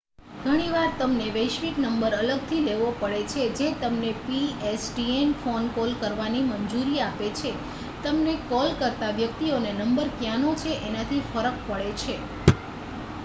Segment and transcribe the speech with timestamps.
[0.35, 6.41] ઘણીવાર તમારે વૈશ્વિક નંબર અલગ થી લેવો પડે છે જે તમને pstn ફોન કોલ કરવાની
[6.47, 7.51] મંજૂરી આપે છે
[8.03, 12.15] તમને કોલ કરતાં વ્યક્તિઓને નંબર ક્યાંનો છે એનાથી ફરક પડે છે